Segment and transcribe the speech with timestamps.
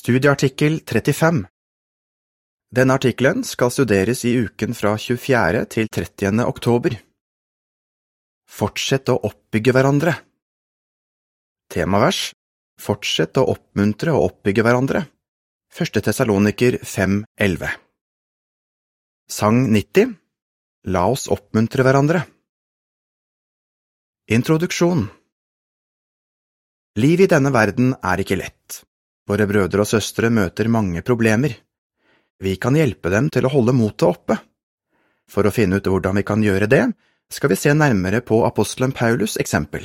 [0.00, 1.42] Studieartikkel 35
[2.72, 5.60] Denne artikkelen skal studeres i uken fra 24.
[5.74, 6.40] til 30.
[6.48, 6.96] oktober.
[8.48, 10.16] Fortsett å oppbygge hverandre.
[11.68, 12.22] Temavers
[12.80, 15.04] Fortsett å oppmuntre og oppbygge hverandre.
[15.68, 17.68] Første Tessaloniker 5.11
[19.28, 20.16] Sang 90
[20.96, 22.24] La oss oppmuntre hverandre.
[24.32, 25.10] Introduksjon
[26.96, 28.86] Liv i denne verden er ikke lett.
[29.30, 31.52] Våre brødre og søstre møter mange problemer.
[32.42, 34.40] Vi kan hjelpe dem til å holde motet oppe.
[35.30, 36.82] For å finne ut hvordan vi kan gjøre det,
[37.30, 39.84] skal vi se nærmere på apostelen Paulus' eksempel.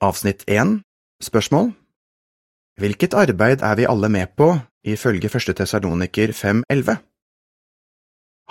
[0.00, 0.78] Avsnitt 1
[1.20, 1.74] Spørsmål
[2.80, 4.54] Hvilket arbeid er vi alle med på,
[4.88, 6.96] ifølge første Tessaloniker 5.11?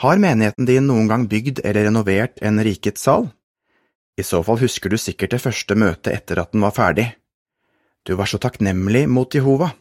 [0.06, 3.32] Har menigheten din noen gang bygd eller renovert en rikets sal?
[4.20, 7.08] I så fall husker du sikkert det første møtet etter at den var ferdig.
[8.10, 9.72] Du var så takknemlig mot Jehova.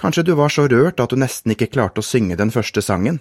[0.00, 3.18] Kanskje du var så rørt at du nesten ikke klarte å synge den første sangen.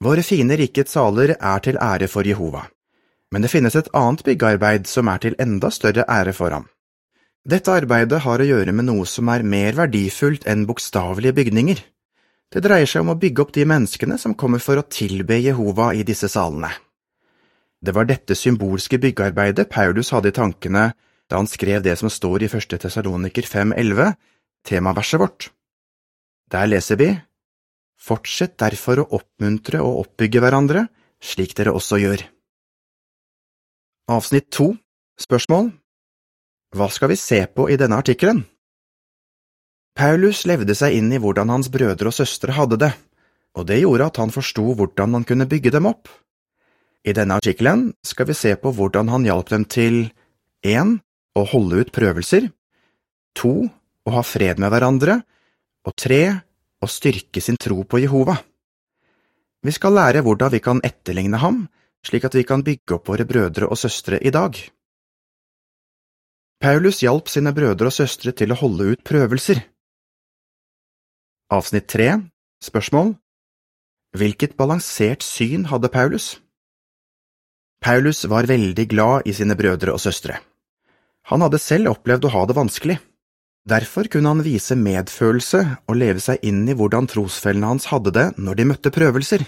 [0.00, 2.62] Våre fine rikets saler er til ære for Jehova,
[3.28, 6.64] men det finnes et annet byggearbeid som er til enda større ære for ham.
[7.44, 11.84] Dette arbeidet har å gjøre med noe som er mer verdifullt enn bokstavelige bygninger.
[12.48, 15.92] Det dreier seg om å bygge opp de menneskene som kommer for å tilbe Jehova
[15.92, 16.72] i disse salene.
[17.76, 20.94] Det var dette symbolske byggearbeidet Paulus hadde i tankene
[21.34, 24.14] da han skrev det som står i første Tessaloniker 5.11,
[24.62, 25.48] temaverset vårt.
[26.54, 27.10] Der leser vi
[27.98, 30.84] Fortsett derfor å oppmuntre og oppbygge hverandre,
[31.18, 32.22] slik dere også gjør.
[34.14, 34.74] Avsnitt to
[35.18, 35.70] Spørsmål
[36.76, 38.44] Hva skal vi se på i denne artikkelen?
[39.94, 42.92] Paulus levde seg inn i hvordan hans brødre og søstre hadde det,
[43.58, 46.10] og det gjorde at han forsto hvordan han kunne bygge dem opp.
[47.06, 50.06] I denne artikkelen skal vi se på hvordan han hjalp dem til
[50.66, 50.98] 1.
[51.34, 52.48] å holde ut prøvelser,
[53.34, 53.54] to,
[54.04, 55.20] å ha fred med hverandre,
[55.84, 56.22] og tre,
[56.80, 58.36] å styrke sin tro på Jehova.
[59.64, 61.64] Vi skal lære hvordan vi kan etterligne ham,
[62.04, 64.58] slik at vi kan bygge opp våre brødre og søstre i dag.
[66.60, 69.64] Paulus hjalp sine brødre og søstre til å holde ut prøvelser.
[71.52, 72.12] Avsnitt tre,
[72.64, 73.12] Spørsmål
[74.16, 76.38] Hvilket balansert syn hadde Paulus?
[77.84, 80.38] Paulus var veldig glad i sine brødre og søstre.
[81.30, 82.98] Han hadde selv opplevd å ha det vanskelig.
[83.64, 88.26] Derfor kunne han vise medfølelse og leve seg inn i hvordan trosfellene hans hadde det
[88.36, 89.44] når de møtte prøvelser.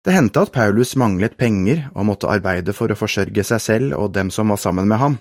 [0.00, 4.14] Det hendte at Paulus manglet penger og måtte arbeide for å forsørge seg selv og
[4.16, 5.18] dem som var sammen med ham.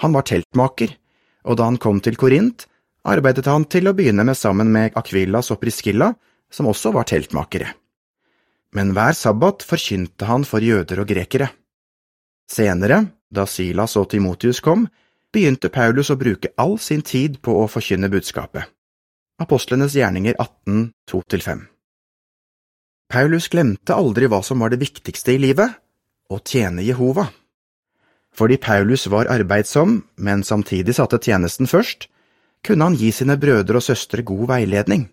[0.00, 0.94] Han var teltmaker,
[1.44, 2.64] og da han kom til Korint,
[3.04, 6.12] arbeidet han til å begynne med sammen med Akvilas og Priskilla,
[6.48, 7.74] som også var teltmakere.
[8.72, 11.50] Men hver sabbat forkynte han for jøder og grekere.
[12.48, 14.86] Senere, da Silas og Timotius kom,
[15.32, 18.68] begynte Paulus å bruke all sin tid på å forkynne budskapet.
[19.38, 21.66] Apostlenes gjerninger 18, 2–5
[23.08, 25.76] Paulus glemte aldri hva som var det viktigste i livet–
[26.34, 27.28] å tjene Jehova.
[28.36, 32.10] Fordi Paulus var arbeidsom, men samtidig satte tjenesten først,
[32.60, 35.06] kunne han gi sine brødre og søstre god veiledning.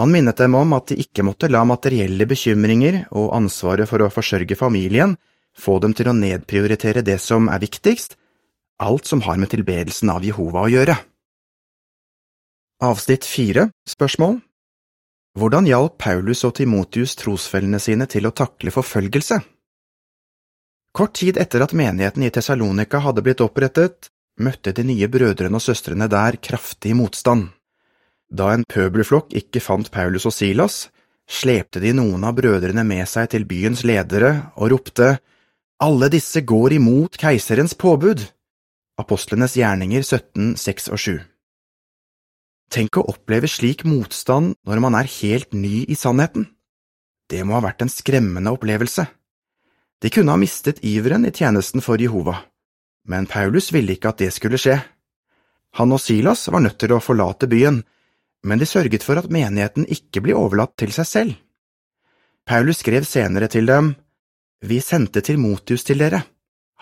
[0.00, 4.10] Han minnet dem om at de ikke måtte la materielle bekymringer og ansvaret for å
[4.10, 5.14] forsørge familien
[5.58, 8.16] få dem til å nedprioritere det som er viktigst,
[8.82, 10.96] alt som har med tilbedelsen av Jehova å gjøre.
[12.82, 14.40] Avsnitt fire Spørsmål
[15.38, 19.38] Hvordan hjalp Paulus og Timotius trosfellene sine til å takle forfølgelse?
[20.92, 25.64] Kort tid etter at menigheten i Tessalonika hadde blitt opprettet, møtte de nye brødrene og
[25.64, 27.48] søstrene der kraftig motstand.
[28.28, 30.88] Da en pøbelflokk ikke fant Paulus og Silas,
[31.28, 35.14] slepte de noen av brødrene med seg til byens ledere og ropte
[35.82, 38.20] Alle disse går imot keiserens påbud!
[39.02, 41.14] Apostlenes gjerninger 17, 6 og 7
[42.70, 46.44] Tenk å oppleve slik motstand når man er helt ny i sannheten.
[47.26, 49.08] Det må ha vært en skremmende opplevelse.
[49.98, 52.36] De kunne ha mistet iveren i tjenesten for Jehova,
[53.10, 54.78] men Paulus ville ikke at det skulle skje.
[55.82, 57.82] Han og Silas var nødt til å forlate byen,
[58.46, 61.34] men de sørget for at menigheten ikke ble overlatt til seg selv.
[62.46, 63.96] Paulus skrev senere til dem,
[64.62, 66.22] Vi sendte Timotius til dere.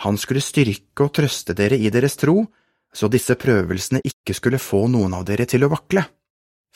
[0.05, 2.43] Han skulle styrke og trøste dere i deres tro,
[2.93, 6.03] så disse prøvelsene ikke skulle få noen av dere til å vakle.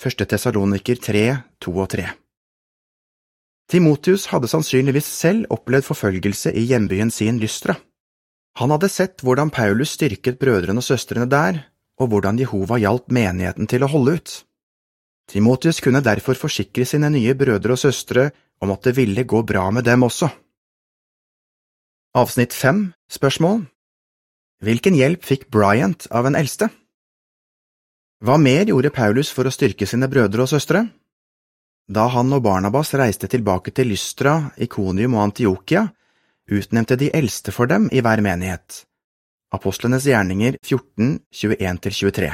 [0.00, 1.24] Første Tesaloniker 3,
[1.62, 2.06] 2 og 3
[3.70, 7.76] Timotius hadde sannsynligvis selv opplevd forfølgelse i hjembyen sin Lystra.
[8.60, 11.62] Han hadde sett hvordan Paulus styrket brødrene og søstrene der,
[12.00, 14.34] og hvordan Jehova hjalp menigheten til å holde ut.
[15.30, 18.28] Timotius kunne derfor forsikre sine nye brødre og søstre
[18.62, 20.28] om at det ville gå bra med dem også.
[22.14, 23.64] Avsnitt fem Spørsmål
[24.62, 26.69] Hvilken hjelp fikk Bryant av en eldste?
[28.22, 30.84] Hva mer gjorde Paulus for å styrke sine brødre og søstre?
[31.90, 35.88] Da han og Barnabas reiste tilbake til Lystra, Ikonium og Antiokia,
[36.46, 38.84] utnevnte de eldste for dem i hver menighet.
[39.50, 42.32] Apostlenes gjerninger 14, 21–23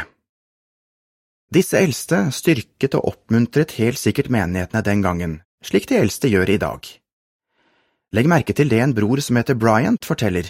[1.56, 6.65] Disse eldste styrket og oppmuntret helt sikkert menighetene den gangen, slik de eldste gjør i
[6.69, 6.99] dag.
[8.11, 10.49] Legg merke til det en bror som heter Bryant forteller.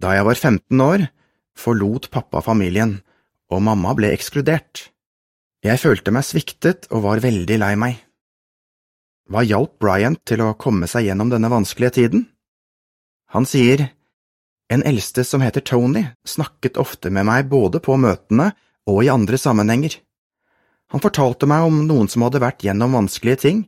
[0.00, 1.06] Da jeg var 15 år,
[1.56, 3.02] forlot pappa familien,
[3.52, 4.88] og mamma ble ekskludert.
[5.64, 8.00] Jeg følte meg sviktet og var veldig lei meg.
[9.28, 12.26] Hva hjalp Bryant til å komme seg gjennom denne vanskelige tiden?
[13.36, 13.90] Han sier,
[14.72, 18.54] En eldste som heter Tony, snakket ofte med meg både på møtene
[18.88, 19.98] og i andre sammenhenger.
[20.88, 23.58] Han fortalte meg om noen som hadde vært gjennom vanskelige ting,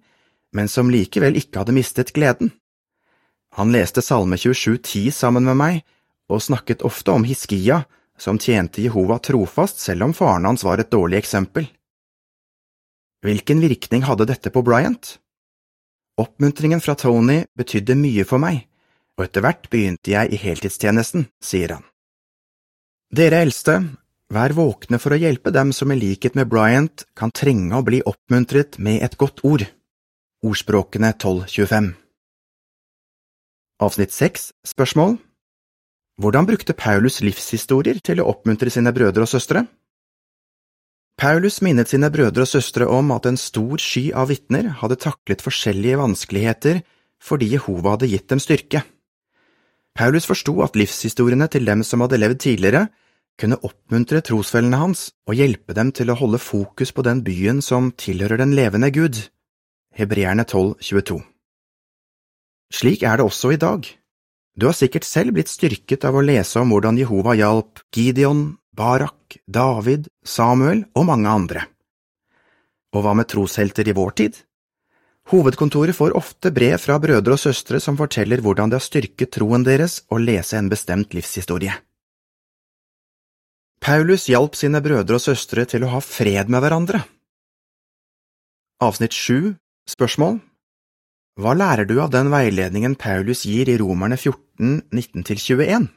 [0.57, 2.55] men som likevel ikke hadde mistet gleden.
[3.56, 5.79] Han leste Salme 27,10 sammen med meg
[6.29, 7.87] og snakket ofte om Hiskia,
[8.20, 11.64] som tjente Jehova trofast selv om faren hans var et dårlig eksempel.
[13.25, 15.17] Hvilken virkning hadde dette på Bryant?
[16.20, 18.67] Oppmuntringen fra Tony betydde mye for meg,
[19.17, 21.85] og etter hvert begynte jeg i heltidstjenesten, sier han.
[23.09, 23.81] Dere eldste,
[24.32, 28.05] vær våkne for å hjelpe dem som i likhet med Bryant kan trenge å bli
[28.05, 29.64] oppmuntret med et godt ord.
[30.44, 31.94] Ordspråkene 1225
[33.76, 35.19] Avsnitt 6 Spørsmål
[36.17, 39.67] hvordan brukte Paulus livshistorier til å oppmuntre sine brødre og søstre?
[41.20, 45.44] Paulus minnet sine brødre og søstre om at en stor sky av vitner hadde taklet
[45.44, 46.81] forskjellige vanskeligheter
[47.20, 48.81] fordi Jehova hadde gitt dem styrke.
[49.93, 52.87] Paulus forsto at livshistoriene til dem som hadde levd tidligere,
[53.37, 57.93] kunne oppmuntre trosfellene hans og hjelpe dem til å holde fokus på den byen som
[57.93, 59.20] tilhører den levende Gud.
[59.93, 61.36] Hebreerne 12, 22
[62.73, 63.87] Slik er det også i dag.
[64.57, 69.39] Du har sikkert selv blitt styrket av å lese om hvordan Jehova hjalp Gideon, Barak,
[69.47, 71.67] David, Samuel og mange andre.
[72.97, 74.39] Og hva med troshelter i vår tid?
[75.33, 79.67] Hovedkontoret får ofte brev fra brødre og søstre som forteller hvordan det har styrket troen
[79.67, 81.75] deres å lese en bestemt livshistorie.
[83.83, 87.03] Paulus hjalp sine brødre og søstre til å ha fred med hverandre.
[88.83, 90.41] Avsnitt sju Spørsmål
[91.37, 95.88] hva lærer du av den veiledningen Paulus gir i Romerne 14, 19–21?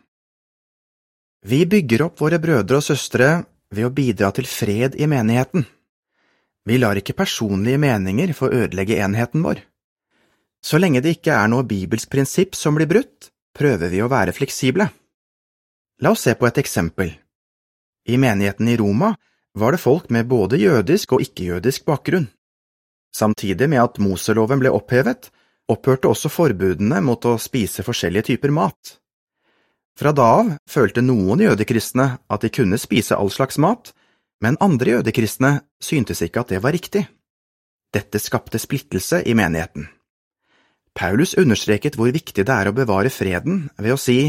[1.48, 3.30] Vi bygger opp våre brødre og søstre
[3.72, 5.64] ved å bidra til fred i menigheten.
[6.68, 9.62] Vi lar ikke personlige meninger få ødelegge enheten vår.
[10.60, 14.36] Så lenge det ikke er noe bibelsk prinsipp som blir brutt, prøver vi å være
[14.36, 14.90] fleksible.
[16.04, 17.14] La oss se på et eksempel.
[18.12, 19.14] I menigheten i Roma
[19.56, 22.28] var det folk med både jødisk og ikke-jødisk bakgrunn.
[23.16, 25.30] Samtidig med at Moseloven ble opphevet,
[25.70, 28.98] opphørte også forbudene mot å spise forskjellige typer mat.
[30.00, 33.92] Fra da av følte noen jødekristne at de kunne spise all slags mat,
[34.40, 37.04] men andre jødekristne syntes ikke at det var riktig.
[37.92, 39.90] Dette skapte splittelse i menigheten.
[40.96, 44.22] Paulus understreket hvor viktig det er å bevare freden ved å si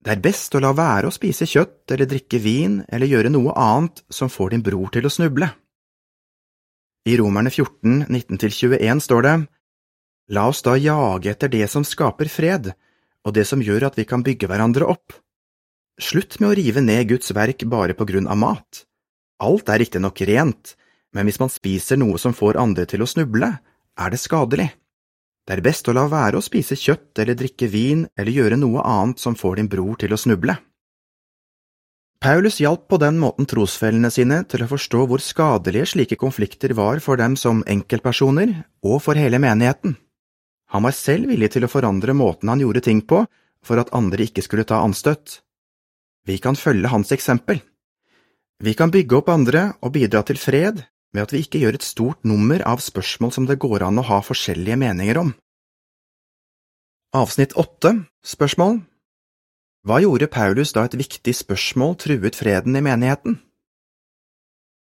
[0.00, 3.52] det er best å la være å spise kjøtt eller drikke vin eller gjøre noe
[3.52, 5.50] annet som får din bror til å snuble.
[7.08, 9.34] I Romerne 14, 19–21 står det,
[10.36, 12.70] La oss da jage etter det som skaper fred,
[13.24, 15.16] og det som gjør at vi kan bygge hverandre opp.
[16.00, 18.84] Slutt med å rive ned Guds verk bare på grunn av mat.
[19.40, 20.74] Alt er riktignok rent,
[21.16, 23.48] men hvis man spiser noe som får andre til å snuble,
[23.96, 24.68] er det skadelig.
[25.48, 28.84] Det er best å la være å spise kjøtt eller drikke vin eller gjøre noe
[28.84, 30.54] annet som får din bror til å snuble.
[32.20, 37.00] Paulus hjalp på den måten trosfellene sine til å forstå hvor skadelige slike konflikter var
[37.00, 38.52] for dem som enkeltpersoner
[38.84, 39.94] og for hele menigheten.
[40.68, 43.22] Han var selv villig til å forandre måten han gjorde ting på
[43.64, 45.40] for at andre ikke skulle ta anstøt.
[46.28, 47.62] Vi kan følge hans eksempel.
[48.60, 50.84] Vi kan bygge opp andre og bidra til fred
[51.16, 54.04] ved at vi ikke gjør et stort nummer av spørsmål som det går an å
[54.12, 55.32] ha forskjellige meninger om.
[57.16, 58.82] Avsnitt åtte Spørsmål
[59.86, 63.38] hva gjorde Paulus da et viktig spørsmål truet freden i menigheten?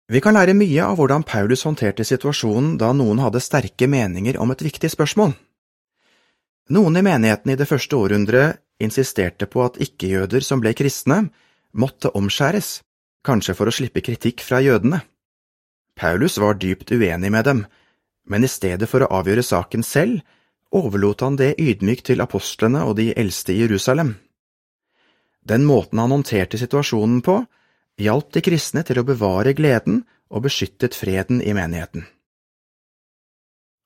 [0.08, 4.50] Vi kan lære mye av hvordan Paulus håndterte situasjonen da noen hadde sterke meninger om
[4.50, 5.36] et viktig spørsmål.
[6.74, 11.28] Noen i menigheten i det første århundret insisterte på at ikke-jøder som ble kristne,
[11.72, 12.80] måtte omskjæres,
[13.22, 15.02] kanskje for å slippe kritikk fra jødene.
[15.98, 17.64] Paulus var dypt uenig med dem,
[18.26, 20.22] men i stedet for å avgjøre saken selv,
[20.74, 24.16] overlot han det ydmykt til apostlene og de eldste i Jerusalem.
[25.48, 27.40] Den måten han håndterte situasjonen på,
[27.98, 32.04] hjalp de kristne til å bevare gleden og beskyttet freden i menigheten.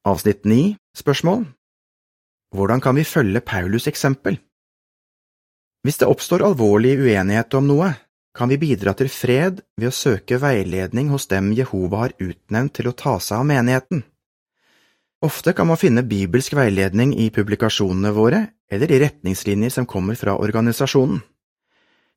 [0.09, 1.45] Avsnitt 9 Spørsmål
[2.52, 4.40] Hvordan kan vi følge Paulus' eksempel?
[5.87, 7.92] Hvis det oppstår alvorlig uenighet om noe,
[8.35, 12.90] kan vi bidra til fred ved å søke veiledning hos dem Jehova har utnevnt til
[12.90, 14.02] å ta seg av menigheten.
[15.23, 20.35] Ofte kan man finne bibelsk veiledning i publikasjonene våre eller i retningslinjer som kommer fra
[20.35, 21.21] organisasjonen.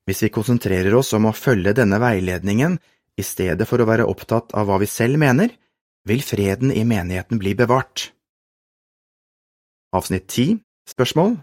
[0.06, 2.78] Hvis vi konsentrerer oss om å følge denne veiledningen
[3.18, 5.50] i stedet for å være opptatt av hva vi selv mener,
[6.06, 8.12] vil freden i menigheten bli bevart.
[9.96, 11.34] Avsnitt 10 Spørsmål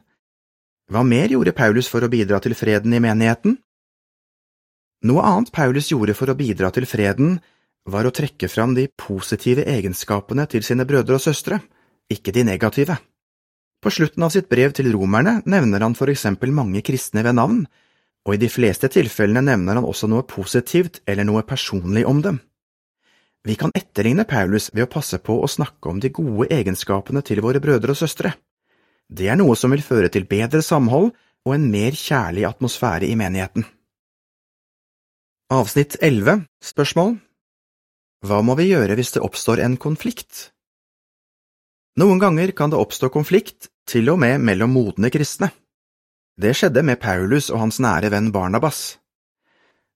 [0.91, 3.58] Hva mer gjorde Paulus for å bidra til freden i menigheten?
[5.03, 7.41] Noe annet Paulus gjorde for å bidra til freden,
[7.84, 11.60] var å trekke fram de positive egenskapene til sine brødre og søstre,
[12.08, 12.96] ikke de negative.
[13.84, 17.65] På slutten av sitt brev til romerne nevner han for eksempel mange kristne ved navn,
[18.24, 22.39] og i de fleste tilfellene nevner han også noe positivt eller noe personlig om dem.
[23.44, 27.42] Vi kan etterligne Paulus ved å passe på å snakke om de gode egenskapene til
[27.44, 28.32] våre brødre og søstre.
[29.12, 31.12] Det er noe som vil føre til bedre samhold
[31.44, 33.68] og en mer kjærlig atmosfære i menigheten.
[35.51, 37.18] Avsnitt 11 Spørsmål
[38.24, 40.53] Hva må vi gjøre hvis det oppstår en konflikt?
[42.00, 45.51] Noen ganger kan det oppstå konflikt, til og med mellom modne kristne.
[46.34, 48.98] Det skjedde med Paulus og hans nære venn Barnabas.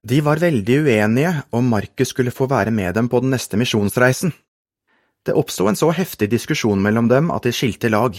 [0.05, 4.33] De var veldig uenige om Markus skulle få være med dem på den neste misjonsreisen.
[5.25, 8.15] Det oppsto en så heftig diskusjon mellom dem at de skilte lag,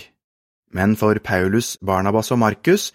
[0.75, 2.91] men for Paulus, Barnabas og Markus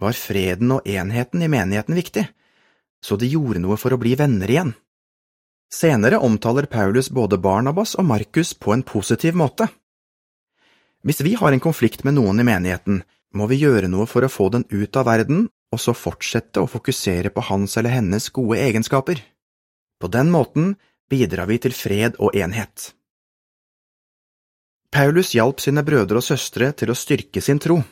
[0.00, 2.28] var freden og enheten i menigheten viktig,
[3.02, 4.72] så de gjorde noe for å bli venner igjen.
[5.68, 9.66] Senere omtaler Paulus både Barnabas og Markus på en positiv måte.
[11.02, 13.02] Hvis vi har en konflikt med noen i menigheten,
[13.34, 16.70] må vi gjøre noe for å få den ut av verden og så fortsette å
[16.70, 19.20] fokusere på hans eller hennes gode egenskaper.
[20.00, 20.76] På den måten
[21.10, 22.92] bidrar vi til fred og enhet.
[24.88, 27.82] Paulus hjalp sine brødre og søstre til å styrke sin tro.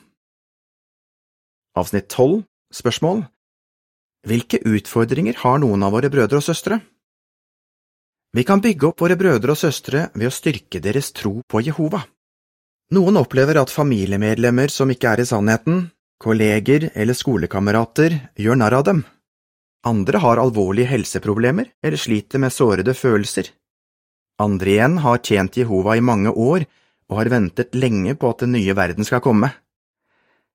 [1.76, 3.26] Avsnitt 12 Spørsmål
[4.26, 6.81] Hvilke utfordringer har noen av våre brødre og søstre?
[8.37, 12.02] Vi kan bygge opp våre brødre og søstre ved å styrke deres tro på Jehova.
[12.95, 15.88] Noen opplever at familiemedlemmer som ikke er i sannheten,
[16.23, 19.00] kolleger eller skolekamerater gjør narr av dem.
[19.87, 23.50] Andre har alvorlige helseproblemer eller sliter med sårede følelser.
[24.38, 26.66] Andre igjen har tjent Jehova i mange år
[27.11, 29.50] og har ventet lenge på at den nye verden skal komme.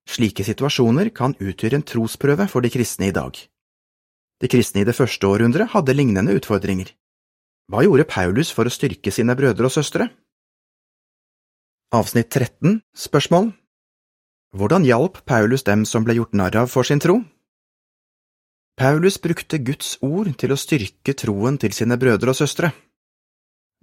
[0.08, 3.36] Slike situasjoner kan utgjøre en trosprøve for de kristne i dag.
[4.40, 6.88] De kristne i det første århundret hadde lignende utfordringer.
[7.68, 10.08] Hva gjorde Paulus for å styrke sine brødre og søstre?
[11.92, 13.50] Avsnitt 13 Spørsmål
[14.56, 17.18] Hvordan hjalp Paulus dem som ble gjort narr av for sin tro?
[18.80, 22.72] Paulus brukte Guds ord til å styrke troen til sine brødre og søstre.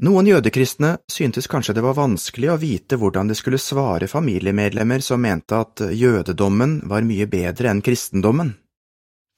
[0.01, 5.21] Noen jødekristne syntes kanskje det var vanskelig å vite hvordan de skulle svare familiemedlemmer som
[5.21, 8.55] mente at jødedommen var mye bedre enn kristendommen.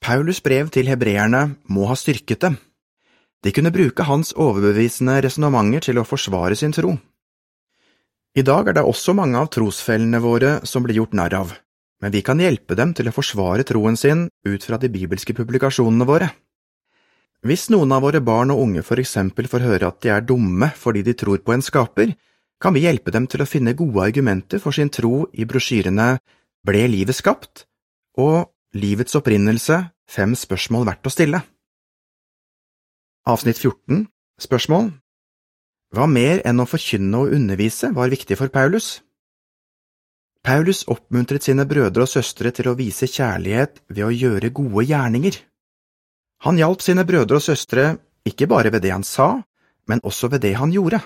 [0.00, 2.56] Paulus' brev til hebreerne må ha styrket dem.
[3.44, 6.96] De kunne bruke hans overbevisende resonnementer til å forsvare sin tro.
[8.32, 11.50] I dag er det også mange av trosfellene våre som blir gjort narr av,
[12.00, 16.06] men vi kan hjelpe dem til å forsvare troen sin ut fra de bibelske publikasjonene
[16.08, 16.30] våre.
[17.44, 20.70] Hvis noen av våre barn og unge for eksempel får høre at de er dumme
[20.78, 22.14] fordi de tror på en skaper,
[22.62, 26.16] kan vi hjelpe dem til å finne gode argumenter for sin tro i brosjyrene
[26.64, 27.66] Ble livet skapt?
[28.16, 29.76] og Livets opprinnelse–
[30.16, 31.42] fem spørsmål verdt å stille.
[33.28, 34.06] Avsnitt 14
[34.40, 34.92] Spørsmål
[35.92, 39.02] hva mer enn å forkynne og undervise var viktig for Paulus?
[40.42, 45.36] Paulus oppmuntret sine brødre og søstre til å vise kjærlighet ved å gjøre gode gjerninger.
[46.48, 47.84] Han hjalp sine brødre og søstre
[48.26, 49.42] ikke bare ved det han sa,
[49.86, 51.02] men også ved det han gjorde.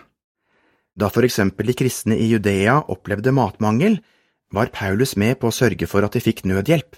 [0.97, 3.99] Da for eksempel de kristne i Judea opplevde matmangel,
[4.55, 6.97] var Paulus med på å sørge for at de fikk nødhjelp.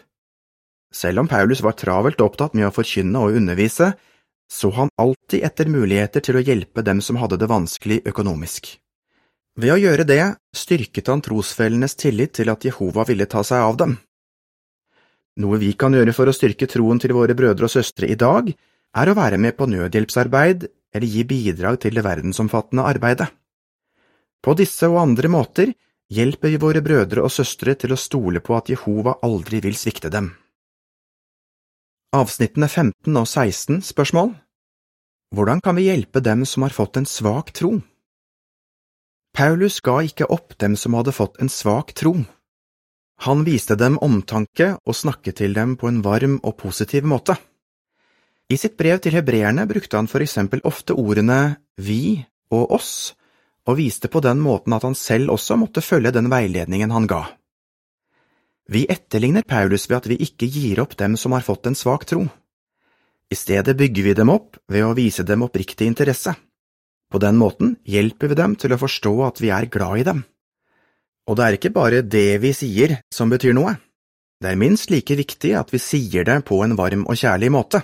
[0.94, 3.94] Selv om Paulus var travelt opptatt med å forkynne og undervise,
[4.50, 8.70] så han alltid etter muligheter til å hjelpe dem som hadde det vanskelig økonomisk.
[9.58, 10.22] Ved å gjøre det
[10.56, 13.96] styrket han trosfellenes tillit til at Jehova ville ta seg av dem.
[15.38, 18.48] Noe vi kan gjøre for å styrke troen til våre brødre og søstre i dag,
[18.96, 23.28] er å være med på nødhjelpsarbeid eller gi bidrag til det verdensomfattende arbeidet.
[24.42, 25.74] På disse og andre måter
[26.14, 30.10] hjelper vi våre brødre og søstre til å stole på at Jehova aldri vil svikte
[30.10, 30.32] dem.
[32.16, 34.30] Avsnittene 15 og 16 Spørsmål
[35.36, 37.82] Hvordan kan vi hjelpe dem som har fått en svak tro?
[39.36, 42.14] Paulus ga ikke opp dem som hadde fått en svak tro.
[43.28, 47.36] Han viste dem omtanke og snakket til dem på en varm og positiv måte.
[48.48, 53.12] I sitt brev til hebreerne brukte han for eksempel ofte ordene vi og oss,
[53.68, 57.26] og viste på den måten at han selv også måtte følge den veiledningen han ga.
[58.68, 62.04] Vi etterligner Paulus ved at vi ikke gir opp dem som har fått en svak
[62.08, 62.26] tro.
[63.32, 66.34] I stedet bygger vi dem opp ved å vise dem oppriktig interesse.
[67.08, 70.22] På den måten hjelper vi dem til å forstå at vi er glad i dem.
[71.28, 73.74] Og det er ikke bare det vi sier som betyr noe,
[74.38, 77.82] det er minst like viktig at vi sier det på en varm og kjærlig måte.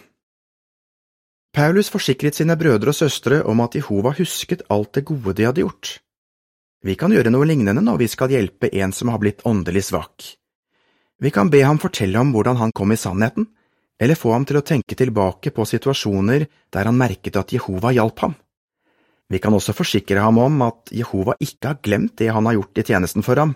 [1.54, 5.64] Paulus forsikret sine brødre og søstre om at Jehova husket alt det gode de hadde
[5.64, 5.98] gjort.
[6.84, 10.34] Vi kan gjøre noe lignende når vi skal hjelpe en som har blitt åndelig svak.
[11.24, 13.46] Vi kan be ham fortelle om hvordan han kom i sannheten,
[13.96, 18.18] eller få ham til å tenke tilbake på situasjoner der han merket at Jehova hjalp
[18.26, 18.34] ham.
[19.32, 22.80] Vi kan også forsikre ham om at Jehova ikke har glemt det han har gjort
[22.82, 23.54] i tjenesten for ham,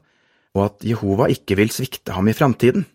[0.57, 2.87] og at Jehova ikke vil svikte ham i framtiden.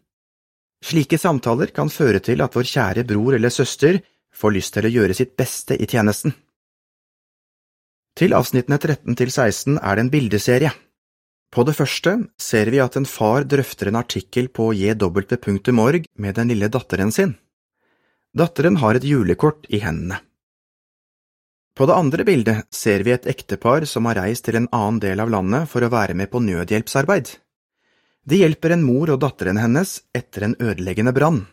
[0.83, 4.01] Slike samtaler kan føre til at vår kjære bror eller søster
[4.33, 6.33] får lyst til å gjøre sitt beste i tjenesten.
[8.17, 10.73] Til avsnittene 13 til 16 er det en bildeserie.
[11.53, 16.49] På det første ser vi at en far drøfter en artikkel på jw.org med den
[16.49, 17.35] lille datteren sin.
[18.33, 20.17] Datteren har et julekort i hendene.
[21.77, 25.21] På det andre bildet ser vi et ektepar som har reist til en annen del
[25.21, 27.29] av landet for å være med på nødhjelpsarbeid.
[28.25, 31.43] De hjelper en mor og datteren hennes etter en ødeleggende brann.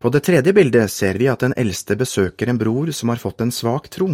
[0.00, 3.44] På det tredje bildet ser vi at den eldste besøker en bror som har fått
[3.44, 4.10] en svak tro.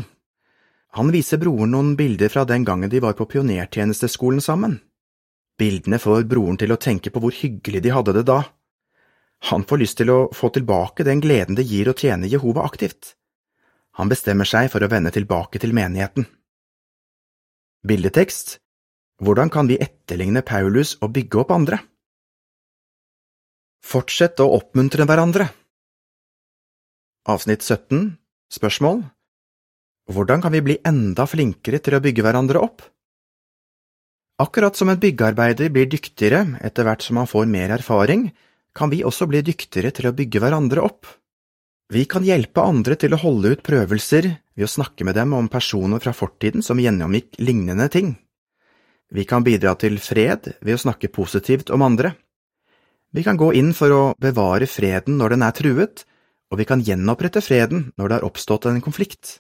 [0.97, 4.79] Han viser broren noen bilder fra den gangen de var på pionertjenesteskolen sammen.
[5.59, 8.41] Bildene får broren til å tenke på hvor hyggelig de hadde det da.
[9.51, 13.15] Han får lyst til å få tilbake den gleden det gir å tjene Jehova aktivt.
[13.99, 16.27] Han bestemmer seg for å vende tilbake til menigheten.
[17.87, 18.59] Bildetekst
[19.19, 21.81] Hvordan kan vi etterligne Paulus og bygge opp andre?
[23.83, 25.49] Fortsett å oppmuntre hverandre.
[27.27, 28.15] Avsnitt 17
[28.55, 29.03] Spørsmål
[30.09, 32.81] Hvordan kan vi bli enda flinkere til å bygge hverandre opp?
[34.41, 38.29] Akkurat som en byggearbeider blir dyktigere etter hvert som han får mer erfaring,
[38.73, 41.09] kan vi også bli dyktigere til å bygge hverandre opp.
[41.93, 45.49] Vi kan hjelpe andre til å holde ut prøvelser ved å snakke med dem om
[45.53, 48.15] personer fra fortiden som gjennomgikk lignende ting.
[49.13, 52.13] Vi kan bidra til fred ved å snakke positivt om andre.
[53.13, 56.05] Vi kan gå inn for å bevare freden når den er truet,
[56.53, 59.39] og vi kan gjenopprette freden når det har oppstått en konflikt.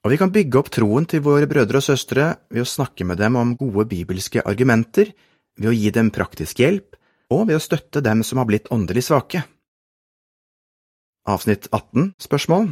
[0.00, 3.20] Og vi kan bygge opp troen til våre brødre og søstre ved å snakke med
[3.20, 5.12] dem om gode bibelske argumenter,
[5.60, 6.96] ved å gi dem praktisk hjelp,
[7.30, 9.44] og ved å støtte dem som har blitt åndelig svake.
[11.28, 12.70] Avsnitt 18 Spørsmål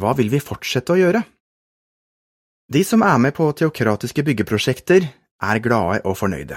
[0.00, 1.20] Hva vil vi fortsette å gjøre?
[2.72, 5.04] De som er med på teokratiske byggeprosjekter,
[5.44, 6.56] er glade og fornøyde.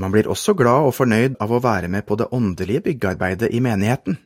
[0.00, 3.60] Man blir også glad og fornøyd av å være med på det åndelige byggearbeidet i
[3.60, 4.16] menigheten.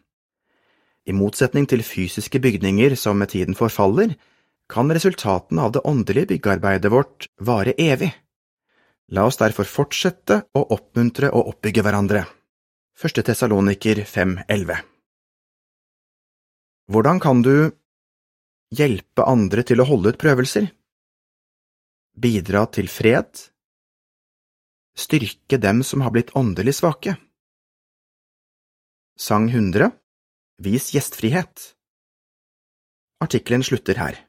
[1.07, 4.15] I motsetning til fysiske bygninger som med tiden forfaller,
[4.73, 8.11] kan resultatene av det åndelige byggearbeidet vårt vare evig.
[9.15, 12.27] La oss derfor fortsette å oppmuntre og oppbygge hverandre.
[12.99, 13.23] 1.
[13.23, 14.83] Tessaloniker 5.11
[16.87, 17.73] hvordan kan du
[18.71, 20.69] hjelpe andre til å holde ut prøvelser?
[22.15, 23.43] Bidra til fred?
[24.97, 27.17] Styrke dem som har blitt åndelig svake?
[29.19, 29.91] Sang 100
[30.63, 31.73] Vis gjestfrihet
[33.25, 34.23] Artikkelen slutter her.